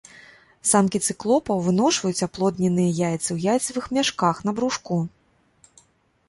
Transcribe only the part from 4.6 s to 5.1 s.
брушку.